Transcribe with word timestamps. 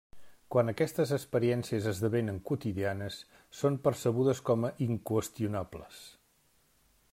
Quan 0.53 0.69
aquestes 0.71 1.11
experiències 1.17 1.89
esdevenen 1.91 2.39
quotidianes, 2.51 3.19
són 3.59 3.77
percebudes 3.89 4.43
com 4.51 4.67
a 4.71 4.75
'inqüestionables'. 4.87 6.05